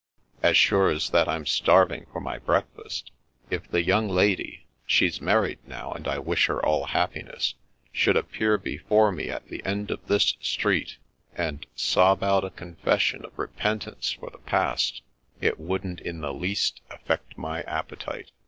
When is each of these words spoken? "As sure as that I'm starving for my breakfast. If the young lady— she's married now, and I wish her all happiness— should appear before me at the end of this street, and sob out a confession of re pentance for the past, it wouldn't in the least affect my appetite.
"As 0.41 0.57
sure 0.57 0.89
as 0.89 1.11
that 1.11 1.27
I'm 1.27 1.45
starving 1.45 2.07
for 2.11 2.19
my 2.19 2.39
breakfast. 2.39 3.11
If 3.51 3.69
the 3.69 3.83
young 3.83 4.09
lady— 4.09 4.65
she's 4.87 5.21
married 5.21 5.59
now, 5.67 5.91
and 5.91 6.07
I 6.07 6.17
wish 6.17 6.47
her 6.47 6.59
all 6.65 6.85
happiness— 6.85 7.53
should 7.91 8.17
appear 8.17 8.57
before 8.57 9.11
me 9.11 9.29
at 9.29 9.47
the 9.49 9.63
end 9.63 9.91
of 9.91 10.03
this 10.07 10.35
street, 10.41 10.97
and 11.35 11.67
sob 11.75 12.23
out 12.23 12.43
a 12.43 12.49
confession 12.49 13.23
of 13.23 13.37
re 13.37 13.45
pentance 13.49 14.17
for 14.17 14.31
the 14.31 14.39
past, 14.39 15.03
it 15.39 15.59
wouldn't 15.59 15.99
in 16.01 16.21
the 16.21 16.33
least 16.33 16.81
affect 16.89 17.37
my 17.37 17.61
appetite. 17.61 18.31